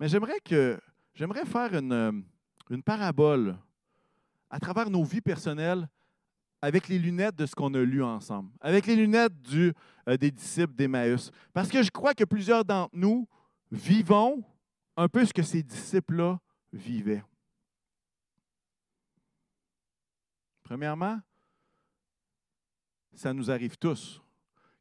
[0.00, 2.24] Mais j'aimerais faire une,
[2.84, 3.56] parabole
[4.50, 5.88] à travers nos vies personnelles
[6.60, 9.34] avec les lunettes de ce qu'on a lu ensemble, avec les lunettes
[10.08, 11.30] euh, des disciples d'Emmaüs.
[11.52, 13.28] Parce que je crois que plusieurs d'entre nous
[13.70, 14.42] vivons
[14.96, 16.40] un peu ce que ces disciples-là
[16.72, 17.22] vivaient.
[20.64, 21.20] Premièrement,
[23.14, 24.20] ça nous arrive tous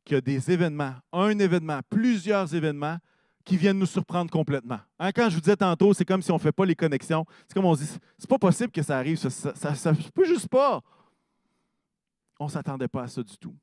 [0.04, 2.98] qu'il y a des événements, un événement, plusieurs événements
[3.46, 4.80] qui viennent nous surprendre complètement.
[4.98, 7.26] Hein, quand je vous disais tantôt, c'est comme si on ne fait pas les connexions.
[7.48, 10.48] C'est comme on se dit, c'est pas possible que ça arrive, ça ne peut juste
[10.48, 10.82] pas.
[12.40, 13.56] On ne s'attendait pas à ça du tout.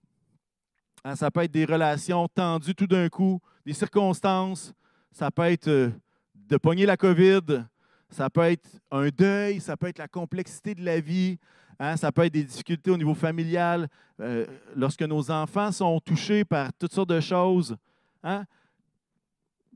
[1.05, 4.75] Hein, ça peut être des relations tendues tout d'un coup, des circonstances.
[5.13, 5.91] Ça peut être euh,
[6.35, 7.65] de pogner la COVID.
[8.11, 9.61] Ça peut être un deuil.
[9.61, 11.39] Ça peut être la complexité de la vie.
[11.79, 13.89] Hein, ça peut être des difficultés au niveau familial.
[14.21, 14.47] Euh,
[14.77, 17.77] lorsque nos enfants sont touchés par toutes sortes de choses.
[18.23, 18.45] Hein?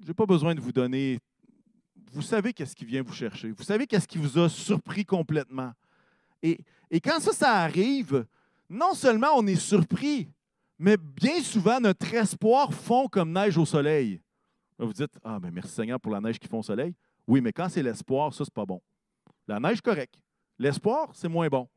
[0.03, 1.19] Je n'ai pas besoin de vous donner.
[2.13, 3.51] Vous savez qu'est-ce qui vient vous chercher.
[3.53, 5.73] Vous savez qu'est-ce qui vous a surpris complètement.
[6.43, 6.59] Et,
[7.03, 8.27] quand ça, ça arrive,
[8.69, 10.29] non seulement on est surpris,
[10.79, 14.21] mais bien souvent, notre espoir fond comme neige au soleil.
[14.79, 16.95] vous dites, ah, ben merci Seigneur pour la neige qui fond au soleil.
[17.27, 18.81] Oui, mais quand c'est l'espoir, ça, c'est pas bon.
[19.47, 20.15] La neige, correct.
[20.59, 21.69] L'espoir, c'est moins bon.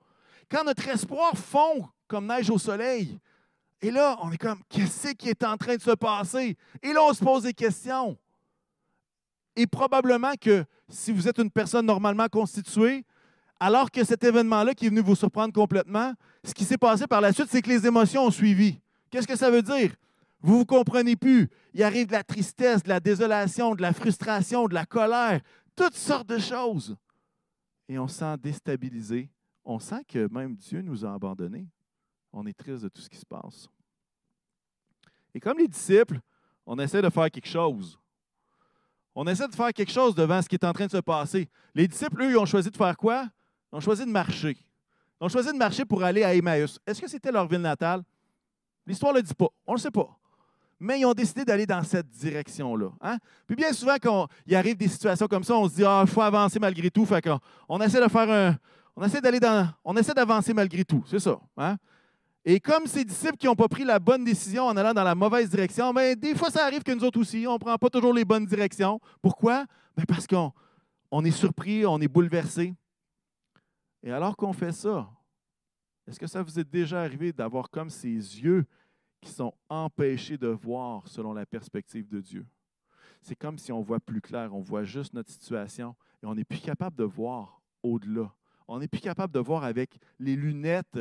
[0.49, 3.19] Quand notre espoir fond comme neige au soleil,
[3.81, 6.57] et là, on est comme, qu'est-ce qui est en train de se passer?
[6.81, 8.17] Et là, on se pose des questions.
[9.55, 13.03] Et probablement que si vous êtes une personne normalement constituée,
[13.59, 17.21] alors que cet événement-là qui est venu vous surprendre complètement, ce qui s'est passé par
[17.21, 18.79] la suite, c'est que les émotions ont suivi.
[19.09, 19.91] Qu'est-ce que ça veut dire?
[20.47, 21.49] Vous ne vous comprenez plus.
[21.73, 25.41] Il arrive de la tristesse, de la désolation, de la frustration, de la colère,
[25.75, 26.95] toutes sortes de choses.
[27.89, 29.29] Et on se sent déstabilisé.
[29.65, 31.67] On sent que même Dieu nous a abandonnés.
[32.31, 33.67] On est triste de tout ce qui se passe.
[35.33, 36.21] Et comme les disciples,
[36.65, 37.99] on essaie de faire quelque chose.
[39.15, 41.49] On essaie de faire quelque chose devant ce qui est en train de se passer.
[41.75, 43.27] Les disciples, eux, ils ont choisi de faire quoi?
[43.73, 44.55] Ils ont choisi de marcher.
[45.19, 46.79] Ils ont choisi de marcher pour aller à Emmaüs.
[46.87, 48.01] Est-ce que c'était leur ville natale?
[48.85, 49.49] L'histoire ne le dit pas.
[49.65, 50.17] On ne le sait pas.
[50.79, 52.89] Mais ils ont décidé d'aller dans cette direction-là.
[53.01, 53.17] Hein?
[53.47, 56.11] Puis bien souvent, quand il arrive des situations comme ça, on se dit Ah, il
[56.11, 57.05] faut avancer malgré tout.
[57.05, 57.23] Fait
[57.67, 58.55] on essaie de faire un.
[58.95, 59.69] On essaie d'aller dans.
[59.83, 61.03] On essaie d'avancer malgré tout.
[61.07, 61.39] C'est ça.
[61.57, 61.77] Hein?
[62.45, 65.15] Et comme ces disciples qui n'ont pas pris la bonne décision en allant dans la
[65.15, 67.89] mauvaise direction, bien, des fois, ça arrive que nous autres aussi, on ne prend pas
[67.89, 69.01] toujours les bonnes directions.
[69.21, 69.65] Pourquoi?
[69.95, 70.53] Bien, parce qu'on
[71.11, 72.73] on est surpris, on est bouleversé.
[74.03, 75.09] Et alors qu'on fait ça,
[76.07, 78.65] est-ce que ça vous est déjà arrivé d'avoir comme ces yeux
[79.21, 82.45] qui sont empêchés de voir selon la perspective de Dieu?
[83.21, 86.45] C'est comme si on voit plus clair, on voit juste notre situation et on n'est
[86.45, 88.33] plus capable de voir au-delà.
[88.67, 90.99] On n'est plus capable de voir avec les lunettes,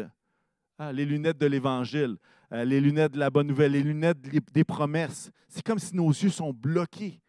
[0.79, 2.17] hein, les lunettes de l'Évangile,
[2.53, 4.21] euh, les lunettes de la bonne nouvelle, les lunettes
[4.53, 5.31] des promesses.
[5.49, 7.21] C'est comme si nos yeux sont bloqués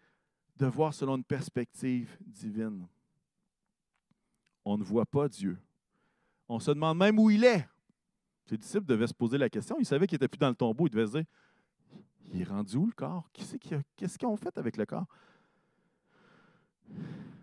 [0.58, 2.88] de voir selon une perspective divine.
[4.66, 5.58] On ne voit pas Dieu.
[6.50, 7.68] On se demande même où il est.
[8.48, 9.76] Ses disciples devaient se poser la question.
[9.80, 10.88] Ils savaient qu'il n'était plus dans le tombeau.
[10.88, 11.26] Ils devaient se dire
[12.34, 13.30] Il est rendu où le corps?
[13.34, 15.06] Qu'est-ce qu'ils ont fait avec le corps?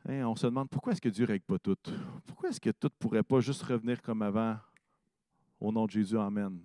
[0.09, 1.77] Hein, On se demande pourquoi est-ce que Dieu ne règle pas tout?
[2.27, 4.57] Pourquoi est-ce que tout ne pourrait pas juste revenir comme avant?
[5.61, 6.61] Au nom de Jésus, Amen.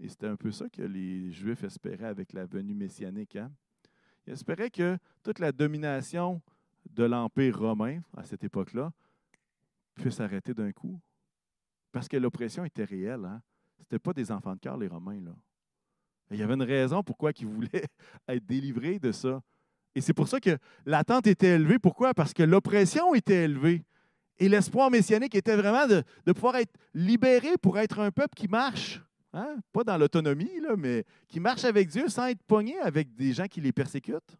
[0.00, 3.36] Et c'était un peu ça que les Juifs espéraient avec la venue messianique.
[3.36, 3.50] Hein?
[4.26, 6.40] Ils espéraient que toute la domination
[6.94, 8.92] de l'Empire romain à cette époque-là
[9.98, 11.00] puisse arrêter d'un coup.
[11.92, 13.24] Parce que l'oppression était réelle.
[13.24, 13.40] Hein?
[13.76, 15.20] Ce n'étaient pas des enfants de cœur, les Romains.
[15.20, 15.32] Là.
[16.30, 17.86] il y avait une raison pourquoi ils voulaient
[18.28, 19.42] être délivrés de ça.
[19.94, 21.78] Et c'est pour ça que l'attente était élevée.
[21.78, 22.14] Pourquoi?
[22.14, 23.84] Parce que l'oppression était élevée.
[24.38, 28.46] Et l'espoir messianique était vraiment de, de, pouvoir être libéré pour être un peuple qui
[28.46, 29.02] marche.
[29.32, 29.56] Hein?
[29.72, 33.60] Pas dans l'autonomie, mais qui marche avec Dieu sans être pogné avec des gens qui
[33.60, 34.38] les persécutent.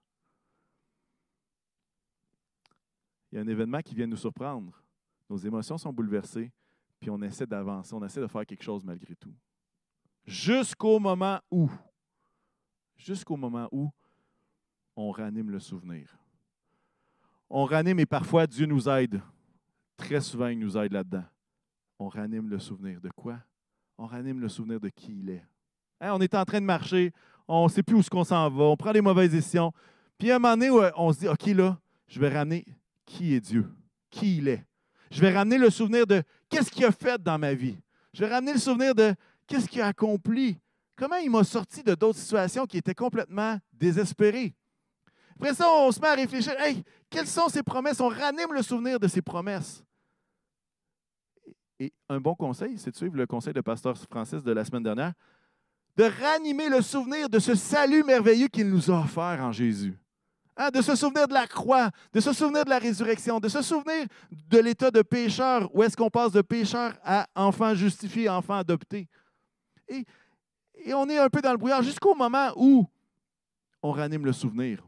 [3.31, 4.83] Il y a un événement qui vient nous surprendre.
[5.29, 6.51] Nos émotions sont bouleversées,
[7.01, 9.35] puis on essaie d'avancer, on essaie de faire quelque chose malgré tout.
[10.27, 11.71] Jusqu'au moment où,
[12.97, 13.91] jusqu'au moment où
[14.97, 16.19] on ranime le souvenir.
[17.49, 19.23] On ranime et parfois Dieu nous aide.
[19.97, 21.25] Très souvent, il nous aide là-dedans.
[21.99, 23.39] On ranime le souvenir de quoi?
[23.97, 25.45] On ranime le souvenir de qui il est.
[26.01, 27.13] Hein, on est en train de marcher,
[27.47, 29.73] on ne sait plus où ce qu'on s'en va, on prend les mauvaises décisions.
[30.19, 32.65] Puis à un moment donné, on se dit, OK, là, je vais ramener
[33.09, 33.69] qui est Dieu,
[34.11, 34.65] qui il est.
[35.11, 37.79] Je vais ramener le souvenir de qu'est-ce qu'il a fait dans ma vie.
[38.13, 39.15] Je vais ramener le souvenir de
[39.47, 40.59] qu'est-ce qu'il a accompli.
[40.95, 44.55] Comment il m'a sorti de d'autres situations qui étaient complètement désespérées.
[45.37, 48.01] Après ça, on se met à réfléchir, hey, quelles sont ses promesses?
[48.01, 49.83] On ranime le souvenir de ses promesses.
[51.79, 54.83] Et un bon conseil, c'est de suivre le conseil de pasteur Francis de la semaine
[54.83, 55.13] dernière,
[55.97, 59.97] de ranimer le souvenir de ce salut merveilleux qu'il nous a offert en Jésus.
[60.61, 63.63] Hein, de se souvenir de la croix, de se souvenir de la résurrection, de se
[63.63, 68.55] souvenir de l'état de pécheur, où est-ce qu'on passe de pécheur à enfant justifié, enfant
[68.55, 69.07] adopté.
[69.87, 70.05] Et,
[70.93, 72.85] on est un peu dans le brouillard jusqu'au moment où
[73.83, 74.85] on ranime le souvenir.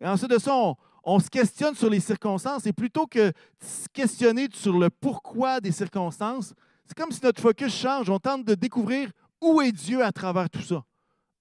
[0.00, 3.86] Et ensuite de ça, on, on se questionne sur les circonstances et plutôt que se
[3.92, 6.54] questionner sur le pourquoi des circonstances,
[6.86, 8.08] c'est comme si notre focus change.
[8.08, 9.10] On tente de découvrir
[9.42, 10.82] où est Dieu à travers tout ça.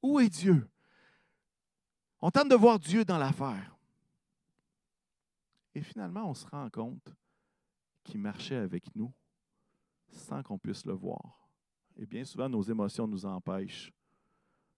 [0.01, 0.67] Où est Dieu?
[2.25, 3.77] On tente de voir Dieu dans l'affaire.
[5.75, 7.13] Et finalement, on se rend compte
[8.01, 9.11] qu'il marchait avec nous
[10.07, 11.49] sans qu'on puisse le voir.
[11.97, 13.91] Et bien souvent, nos émotions nous empêchent.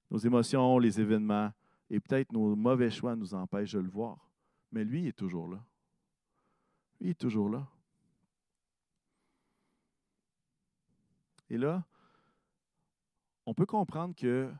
[0.09, 1.51] Nos émotions, les événements
[1.91, 4.27] et peut-être nos mauvais choix nous empêchent de le voir.
[4.71, 5.63] Mais lui, est toujours là.
[6.99, 7.67] Lui, est toujours là.
[11.51, 11.83] Et là,
[13.45, 14.51] on peut comprendre que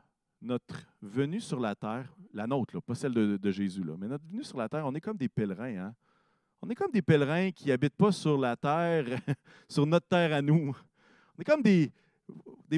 [0.42, 4.58] notre venue sur la terre, la nôtre, pas celle de, Jésus, mais notre venue sur
[4.58, 5.76] la terre, on est comme des pèlerins.
[5.76, 5.94] Hein?
[6.62, 9.04] On est comme des pèlerins qui n'habitent pas sur la terre,
[9.68, 10.76] sur notre terre à nous.
[11.36, 11.92] On est comme des,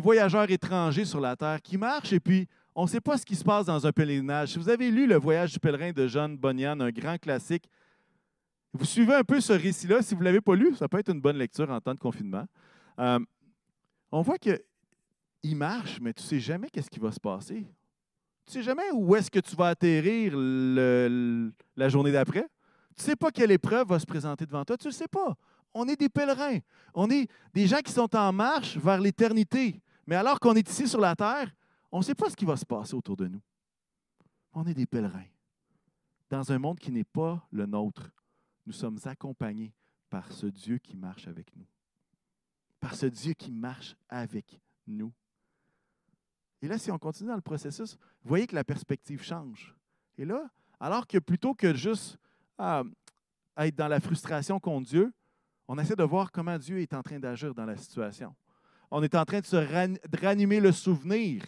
[0.00, 3.34] voyageurs étrangers sur la terre qui marchent et puis on ne sait pas ce qui
[3.34, 4.52] se passe dans un pèlerinage.
[4.52, 7.68] Si vous avez lu Le voyage du pèlerin de John Bunyan, un grand classique,
[8.72, 10.02] vous suivez un peu ce récit-là.
[10.02, 11.98] Si vous ne l'avez pas lu, ça peut être une bonne lecture en temps de
[11.98, 12.46] confinement.
[12.98, 13.18] Euh,
[14.12, 14.38] on voit
[15.40, 17.66] qu'il marche, mais tu ne sais jamais qu'est-ce qui va se passer.
[18.46, 22.48] Tu ne sais jamais où est-ce que tu vas atterrir la journée d'après.
[22.96, 24.76] Tu ne sais pas quelle épreuve va se présenter devant toi.
[24.76, 25.36] Tu ne le sais pas.
[25.74, 26.58] On est des pèlerins.
[26.94, 29.80] On est des gens qui sont en marche vers l'éternité.
[30.06, 31.54] Mais alors qu'on est ici sur la terre,
[31.92, 33.40] on ne sait pas ce qui va se passer autour de nous.
[34.52, 35.28] On est des pèlerins.
[36.30, 38.10] Dans un monde qui n'est pas le nôtre,
[38.66, 39.72] nous sommes accompagnés
[40.10, 41.66] par ce Dieu qui marche avec nous.
[42.80, 45.12] Par ce Dieu qui marche avec nous.
[46.60, 49.74] Et là, si on continue dans le processus, vous voyez que la perspective change.
[50.16, 50.48] Et là,
[50.80, 52.18] alors que plutôt que juste
[52.58, 52.82] ah,
[53.56, 55.12] être dans la frustration contre Dieu,
[55.68, 58.34] on essaie de voir comment Dieu est en train d'agir dans la situation.
[58.90, 59.56] On est en train de se
[60.20, 61.42] ranimer le souvenir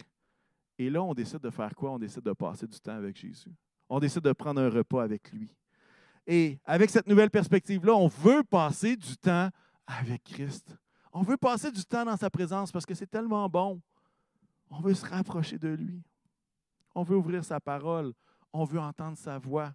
[0.81, 1.91] et là, on décide de faire quoi?
[1.91, 3.53] On décide de passer du temps avec Jésus.
[3.87, 5.55] On décide de prendre un repas avec lui.
[6.25, 9.49] Et avec cette nouvelle perspective-là, on veut passer du temps
[9.85, 10.75] avec Christ.
[11.13, 13.79] On veut passer du temps dans sa présence parce que c'est tellement bon.
[14.71, 16.01] On veut se rapprocher de lui.
[16.95, 18.13] On veut ouvrir sa parole.
[18.51, 19.73] On veut entendre sa voix.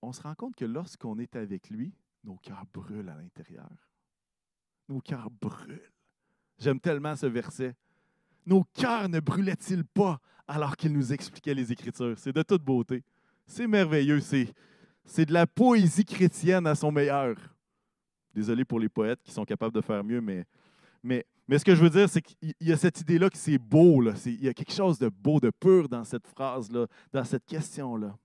[0.00, 3.70] On se rend compte que lorsqu'on est avec lui, nos cœurs brûlent à l'intérieur.
[4.88, 5.92] Nos cœurs brûlent.
[6.58, 7.76] J'aime tellement ce verset
[8.46, 12.18] nos cœurs ne brûlaient-ils pas alors qu'il nous expliquait les Écritures?
[12.18, 13.02] C'est de toute beauté.
[13.46, 14.20] C'est merveilleux.
[14.20, 17.36] C'est, de la poésie chrétienne à son meilleur.
[18.34, 20.44] Désolé pour les poètes qui sont capables de faire mieux, mais,
[21.02, 23.58] mais, mais ce que je veux dire, c'est qu'il y a cette idée-là que c'est
[23.58, 24.00] beau.
[24.00, 24.12] Là.
[24.24, 28.16] il y a quelque chose de beau, de pur dans cette phrase-là, dans cette question-là.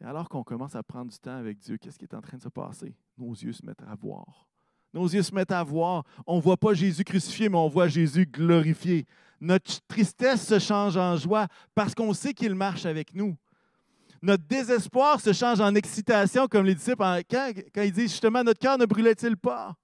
[0.00, 2.36] Et alors qu'on commence à prendre du temps avec Dieu, qu'est-ce qui est en train
[2.36, 2.96] de se passer?
[3.16, 4.48] Nos yeux se mettent à voir.
[4.92, 6.04] Nos yeux se mettent à voir.
[6.26, 9.06] On ne voit pas Jésus crucifié, mais on voit Jésus glorifié.
[9.40, 13.36] Notre tristesse se change en joie parce qu'on sait qu'il marche avec nous.
[14.20, 18.60] Notre désespoir se change en excitation, comme les disciples, quand, quand ils disent justement Notre
[18.60, 19.76] cœur ne brûlait-il pas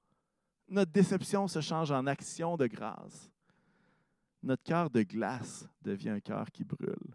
[0.68, 3.31] Notre déception se change en action de grâce.
[4.42, 7.14] Notre cœur de glace devient un cœur qui brûle.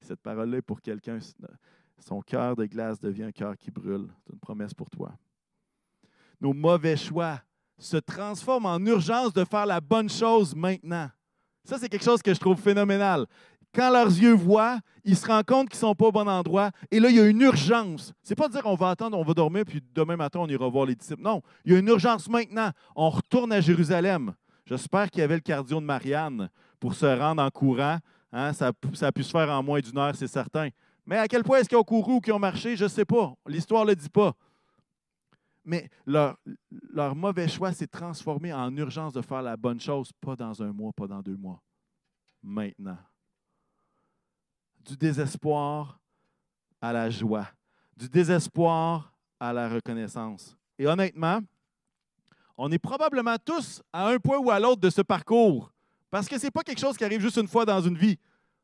[0.00, 1.18] Cette parole-là est pour quelqu'un.
[1.98, 4.08] Son cœur de glace devient un cœur qui brûle.
[4.24, 5.18] C'est une promesse pour toi
[6.40, 7.40] nos mauvais choix
[7.78, 11.10] se transforment en urgence de faire la bonne chose maintenant.
[11.64, 13.26] Ça, c'est quelque chose que je trouve phénoménal.
[13.76, 16.70] Quand leurs yeux voient, ils se rendent compte qu'ils ne sont pas au bon endroit.
[16.90, 18.14] Et là, il y a une urgence.
[18.22, 20.48] Ce n'est pas de dire qu'on va attendre, on va dormir, puis demain matin, on
[20.48, 21.22] ira voir les disciples.
[21.22, 22.70] Non, il y a une urgence maintenant.
[22.94, 24.32] On retourne à Jérusalem.
[24.64, 26.48] J'espère qu'il y avait le cardio de Marianne
[26.80, 27.98] pour se rendre en courant.
[28.32, 30.70] Hein, ça, ça, a pu se faire en moins d'une heure, c'est certain.
[31.04, 33.04] Mais à quel point est-ce qu'ils ont couru ou qu'ils ont marché, je ne sais
[33.04, 33.34] pas.
[33.46, 34.32] L'histoire ne le dit pas
[35.66, 36.36] mais leur,
[37.16, 40.92] mauvais choix s'est transformé en urgence de faire la bonne chose, pas dans un mois,
[40.92, 41.60] pas dans deux mois.
[42.40, 42.96] Maintenant.
[44.86, 45.98] Du désespoir
[46.80, 47.48] à la joie,
[47.96, 50.56] du désespoir à la reconnaissance.
[50.78, 51.40] Et honnêtement,
[52.56, 55.72] on est probablement tous à un point ou à l'autre de ce parcours,
[56.10, 58.16] parce que ce n'est pas quelque chose qui arrive juste une fois dans une vie.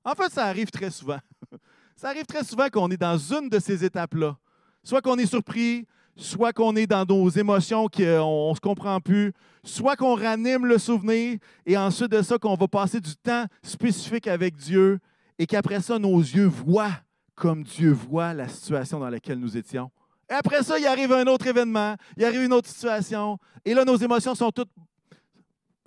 [0.04, 1.18] En fait, ça arrive très souvent.
[1.94, 4.37] Ça arrive très souvent qu'on est dans une de ces étapes-là.
[4.82, 9.32] Soit qu'on est surpris, soit qu'on est dans nos émotions qu'on ne se comprend plus,
[9.62, 14.26] soit qu'on ranime le souvenir et ensuite de ça, qu'on va passer du temps spécifique
[14.26, 14.98] avec Dieu
[15.38, 16.92] et qu'après ça, nos yeux voient
[17.34, 19.90] comme Dieu voit la situation dans laquelle nous étions.
[20.30, 23.84] Et après ça, il arrive un autre événement, il arrive une autre situation, et là,
[23.84, 24.70] nos émotions sont toutes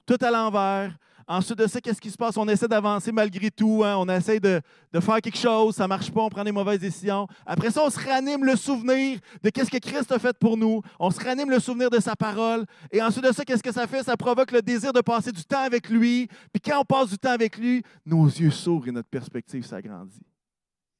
[0.05, 0.95] tout à l'envers.
[1.27, 2.37] Ensuite de ça, qu'est-ce qui se passe?
[2.37, 3.83] On essaie d'avancer malgré tout.
[3.83, 3.95] hein.
[3.97, 4.61] On essaie de,
[4.99, 5.75] faire quelque chose.
[5.75, 6.21] Ça ne marche pas.
[6.21, 7.27] On prend des mauvaises décisions.
[7.45, 10.81] Après ça, on se ranime le souvenir de qu'est-ce que Christ a fait pour nous.
[10.99, 12.65] On se ranime le souvenir de sa parole.
[12.91, 14.03] Et ensuite de ça, qu'est-ce que ça fait?
[14.03, 16.27] Ça provoque le désir de passer du temps avec lui.
[16.53, 20.21] Puis quand on passe du temps avec lui, nos yeux s'ouvrent et notre perspective s'agrandit.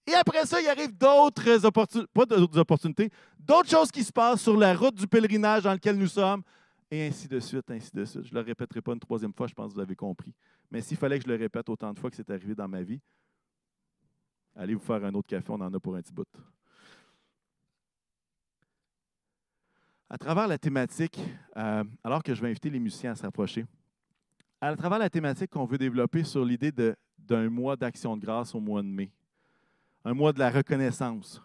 [0.07, 3.09] Et après ça, il arrive d'autres opportunités, pas d'autres opportunités,
[3.39, 6.43] d'autres choses qui se passent sur la route du pèlerinage dans lequel nous sommes,
[6.91, 8.23] et ainsi de suite, ainsi de suite.
[8.23, 10.33] Je ne le répéterai pas une troisième fois, je pense que vous avez compris.
[10.69, 12.83] Mais s'il fallait que je le répète autant de fois que c'est arrivé dans ma
[12.83, 13.01] vie,
[14.55, 16.27] allez vous faire un autre café, on en a pour un petit bout.
[20.09, 21.19] À travers la thématique,
[21.57, 23.65] euh, alors que je vais inviter les musiciens à se rapprocher,
[24.61, 26.71] à travers la thématique qu'on veut développer sur l'idée
[27.17, 29.11] d'un mois d'action de grâce au mois de mai,
[30.03, 31.41] un mois de la reconnaissance.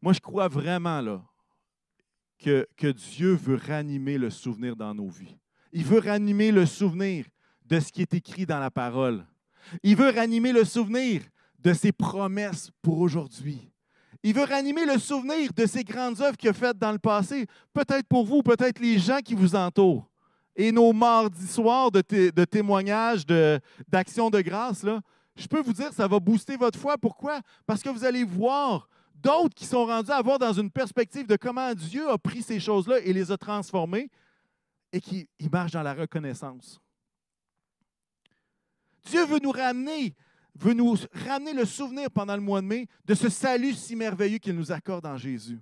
[0.00, 1.22] Moi, je crois vraiment là,
[2.38, 5.36] que, Dieu veut ranimer le souvenir dans nos vies.
[5.72, 7.26] Il veut ranimer le souvenir
[7.66, 9.26] de ce qui est écrit dans la parole.
[9.82, 11.22] Il veut ranimer le souvenir
[11.58, 13.70] de ses promesses pour aujourd'hui.
[14.22, 17.46] Il veut ranimer le souvenir de ces grandes œuvres qu'il a faites dans le passé,
[17.72, 20.08] peut-être pour vous, peut-être les gens qui vous entourent.
[20.56, 23.24] Et nos mardis soirs de, té- de témoignages,
[23.86, 24.84] d'actions de, grâce,
[25.36, 26.98] je peux vous dire, ça va booster votre foi.
[26.98, 27.40] Pourquoi?
[27.64, 28.88] Parce que vous allez voir
[29.22, 32.60] d'autres qui sont rendus à voir dans une perspective de comment Dieu a pris ces
[32.60, 34.10] choses-là et les a transformées
[34.92, 36.80] et qui marchent dans la reconnaissance.
[39.04, 40.14] Dieu veut nous ramener,
[40.54, 44.38] veut nous ramener le souvenir pendant le mois de mai de ce salut si merveilleux
[44.38, 45.60] qu'il nous accorde en Jésus.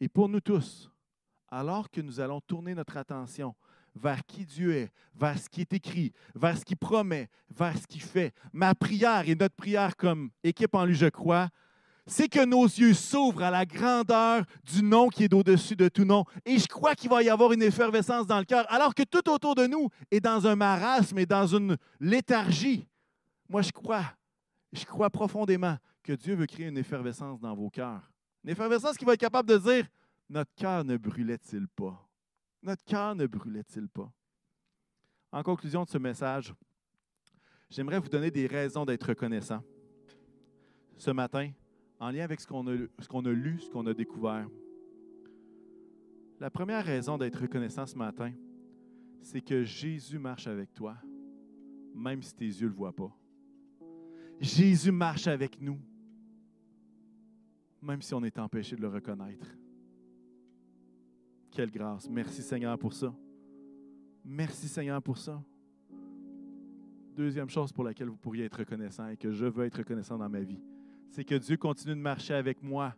[0.00, 0.90] Et pour nous tous,
[1.48, 3.54] alors que nous allons tourner notre attention
[4.00, 7.86] vers qui Dieu est, vers ce qui est écrit, vers ce qu'il promet, vers ce
[7.86, 11.48] qu'il fait, ma prière et notre prière comme équipe en lui, je crois,
[12.06, 16.04] c'est que nos yeux s'ouvrent à la grandeur du nom qui est au-dessus de tout
[16.04, 16.24] nom.
[16.46, 19.28] Et je crois qu'il va y avoir une effervescence dans le cœur, alors que tout
[19.30, 22.88] autour de nous est dans un marasme et dans une léthargie.
[23.48, 24.04] Moi, je crois,
[24.72, 28.10] je crois profondément que Dieu veut créer une effervescence dans vos cœurs.
[28.42, 29.86] Une effervescence qui va être capable de dire,
[30.30, 32.07] notre cœur ne brûlait-il pas?
[32.62, 34.12] Notre cœur ne brûlait-il pas?
[35.30, 36.54] En conclusion de ce message,
[37.70, 39.62] j'aimerais vous donner des raisons d'être reconnaissant.
[40.96, 41.52] Ce matin,
[42.00, 42.72] en lien avec ce qu'on a,
[43.32, 44.48] lu, ce qu'on a découvert.
[46.40, 48.32] La première raison d'être reconnaissant ce matin,
[49.20, 50.96] c'est que Jésus marche avec toi,
[51.94, 53.16] même si tes yeux ne le voient pas.
[54.40, 55.80] Jésus marche avec nous,
[57.82, 59.46] même si on est empêché de le reconnaître.
[61.58, 62.08] Quelle grâce.
[62.08, 63.12] Merci Seigneur pour ça.
[64.24, 65.42] Merci Seigneur pour ça.
[67.16, 70.28] Deuxième chose pour laquelle vous pourriez être reconnaissant et que je veux être reconnaissant dans
[70.28, 70.60] ma vie,
[71.10, 72.94] c'est que Dieu continue de marcher avec moi,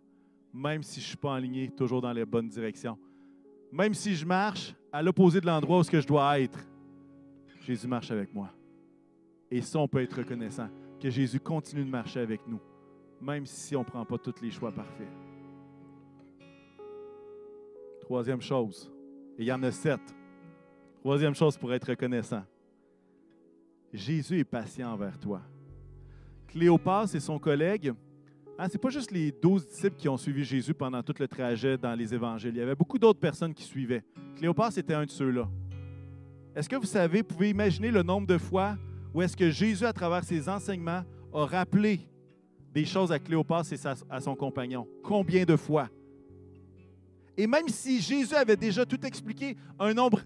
[0.52, 2.98] même si je ne suis pas aligné toujours dans les bonnes directions.
[3.72, 6.58] Même si je marche à l'opposé de l'endroit où je dois être,
[7.62, 8.50] Jésus marche avec moi.
[9.50, 10.68] Et ça, on peut être reconnaissant,
[11.00, 12.60] que Jésus continue de marcher avec nous,
[13.22, 15.29] même si on ne prend pas tous les choix parfaits.
[18.10, 18.90] Troisième chose,
[19.38, 20.00] et il y en a sept.
[20.98, 22.42] Troisième chose pour être reconnaissant.
[23.92, 25.40] Jésus est patient envers toi.
[26.48, 27.94] Cléopas et son collègue,
[28.58, 31.28] hein, ce n'est pas juste les douze disciples qui ont suivi Jésus pendant tout le
[31.28, 32.50] trajet dans les évangiles.
[32.52, 34.02] Il y avait beaucoup d'autres personnes qui suivaient.
[34.34, 35.48] Cléopas était un de ceux-là.
[36.56, 38.76] Est-ce que vous savez, pouvez imaginer le nombre de fois
[39.14, 42.00] où est-ce que Jésus, à travers ses enseignements, a rappelé
[42.74, 43.76] des choses à Cléopas et
[44.10, 44.88] à son compagnon?
[45.00, 45.88] Combien de fois?
[47.36, 50.20] Et même si Jésus avait déjà tout expliqué un nombre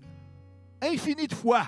[0.81, 1.67] infini de fois,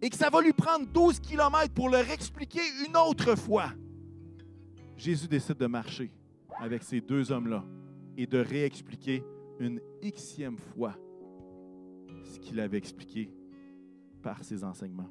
[0.00, 3.72] et que ça va lui prendre 12 kilomètres pour leur expliquer une autre fois,
[4.96, 6.10] Jésus décide de marcher
[6.60, 7.64] avec ces deux hommes-là
[8.16, 9.24] et de réexpliquer
[9.60, 10.94] une xième fois
[12.24, 13.30] ce qu'il avait expliqué
[14.22, 15.10] par ses enseignements.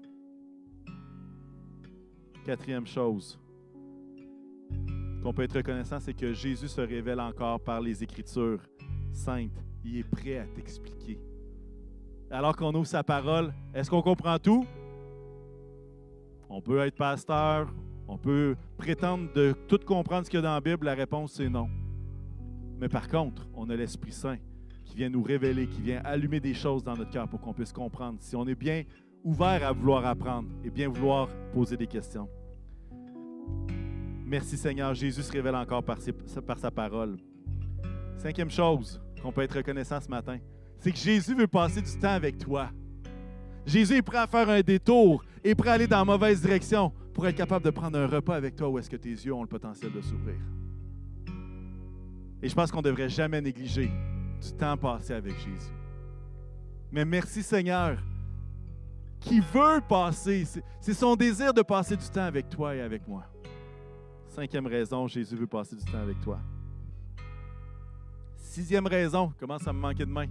[2.46, 3.40] Quatrième chose
[5.28, 8.62] qu'on peut être reconnaissant, c'est que Jésus se révèle encore par les Écritures
[9.12, 9.62] saintes.
[9.84, 11.20] Il est prêt à t'expliquer.
[12.32, 14.66] Alors qu'on ouvre sa parole, est-ce qu'on comprend tout?
[16.48, 17.68] On peut être pasteur,
[18.08, 20.86] on peut prétendre de tout comprendre ce qu'il y a dans la Bible.
[20.86, 21.68] La réponse, c'est non.
[22.80, 24.38] Mais par contre, on a l'Esprit Saint
[24.86, 27.74] qui vient nous révéler, qui vient allumer des choses dans notre cœur pour qu'on puisse
[27.74, 28.20] comprendre.
[28.22, 28.86] Si on est bien
[29.26, 32.30] ouvert à vouloir apprendre et bien vouloir poser des questions.
[34.30, 37.16] Merci Seigneur, Jésus se révèle encore par, sa parole.
[38.18, 40.38] Cinquième chose qu'on peut être reconnaissant ce matin,
[40.80, 42.70] c'est que Jésus veut passer du temps avec toi.
[43.66, 46.92] Jésus est prêt à faire un détour et prêt à aller dans la mauvaise direction
[47.14, 49.44] pour être capable de prendre un repas avec toi où est-ce que tes yeux ont
[49.44, 50.36] le potentiel de s'ouvrir.
[52.42, 53.90] Et je pense qu'on ne devrait jamais négliger
[54.42, 55.72] du temps passé avec Jésus.
[56.92, 57.98] Mais merci Seigneur,
[59.22, 60.46] qui veut passer.
[60.82, 63.24] C'est son désir de passer du temps avec toi et avec moi.
[64.38, 66.40] Cinquième raison, Jésus veut passer du temps avec toi.
[68.36, 70.28] Sixième raison, commence à me manquer de main.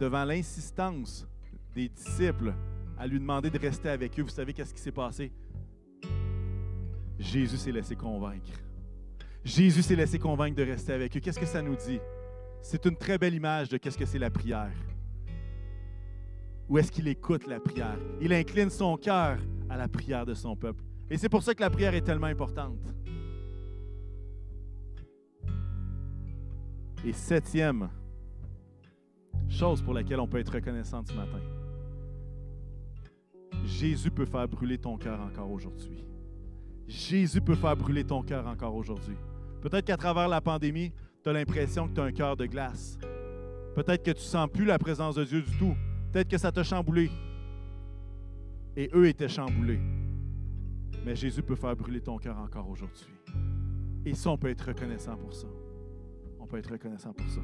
[0.00, 1.28] Devant l'insistance
[1.74, 2.54] des disciples
[2.96, 5.30] à lui demander de rester avec eux, vous savez qu'est-ce qui s'est passé?
[7.18, 8.62] Jésus s'est laissé convaincre.
[9.44, 11.20] Jésus s'est laissé convaincre de rester avec eux.
[11.20, 12.00] Qu'est-ce que ça nous dit?
[12.62, 14.72] C'est une très belle image de qu'est-ce que c'est la prière.
[16.66, 17.98] Où est-ce qu'il écoute la prière?
[18.22, 19.36] Il incline son cœur
[19.68, 20.82] à la prière de son peuple.
[21.10, 22.94] Et c'est pour ça que la prière est tellement importante.
[27.04, 27.88] Et septième
[29.48, 31.38] chose pour laquelle on peut être reconnaissant ce matin.
[33.64, 36.04] Jésus peut faire brûler ton cœur encore aujourd'hui.
[36.88, 39.16] Jésus peut faire brûler ton cœur encore aujourd'hui.
[39.60, 40.92] Peut-être qu'à travers la pandémie,
[41.22, 42.98] tu as l'impression que tu as un cœur de glace.
[43.74, 45.76] Peut-être que tu sens plus la présence de Dieu du tout.
[46.12, 47.10] Peut-être que ça t'a chamboulé.
[48.76, 49.80] Et eux étaient chamboulés.
[51.06, 53.06] Mais Jésus peut faire brûler ton cœur encore aujourd'hui.
[54.04, 55.46] Et ça, on peut être reconnaissant pour ça.
[56.40, 57.40] On peut être reconnaissant pour ça.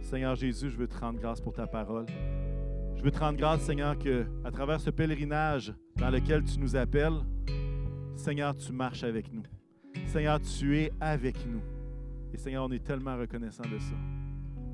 [0.00, 2.06] Seigneur Jésus, je veux te rendre grâce pour ta parole.
[2.96, 6.76] Je veux te rendre grâce, Seigneur, que à travers ce pèlerinage dans lequel tu nous
[6.76, 7.20] appelles,
[8.16, 9.42] Seigneur, tu marches avec nous.
[10.06, 11.60] Seigneur, tu es avec nous.
[12.32, 13.94] Et Seigneur, on est tellement reconnaissant de ça.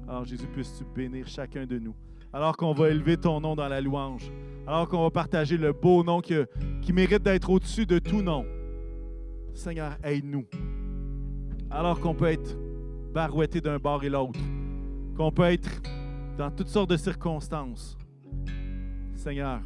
[0.07, 1.97] Alors Jésus, puisses-tu bénir chacun de nous?
[2.33, 4.31] Alors qu'on va élever ton nom dans la louange.
[4.67, 6.35] Alors qu'on va partager le beau nom qui,
[6.93, 8.47] mérite d'être au-dessus de tout nom.
[9.53, 10.47] Seigneur, aide-nous.
[11.71, 12.57] Alors qu'on peut être
[13.13, 14.41] barouetté d'un bord et l'autre.
[15.17, 15.83] Qu'on peut être
[16.39, 17.99] dans toutes sortes de circonstances.
[19.15, 19.61] Seigneur,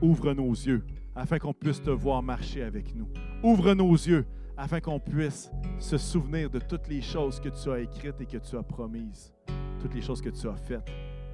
[0.00, 3.08] ouvre nos yeux afin qu'on puisse te voir marcher avec nous.
[3.42, 7.80] Ouvre nos yeux afin qu'on puisse se souvenir de toutes les choses que tu as
[7.80, 9.32] écrites et que tu as promises,
[9.80, 10.90] toutes les choses que tu as faites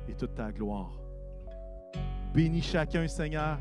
[0.06, 1.03] et toute ta gloire.
[2.34, 3.58] Bénis chacun, Seigneur,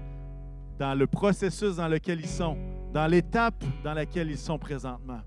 [0.79, 2.57] dans le processus dans lequel ils sont,
[2.91, 5.21] dans l'étape dans laquelle ils sont présentement.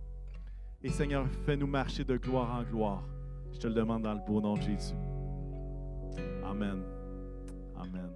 [0.82, 3.04] Et Seigneur, fais-nous marcher de gloire en gloire.
[3.52, 4.96] Je te le demande dans le beau nom de Jésus.
[6.44, 6.82] Amen.
[7.76, 8.15] Amen.